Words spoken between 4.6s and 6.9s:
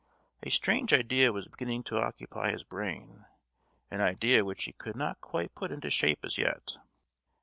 he could not quite put into shape as yet.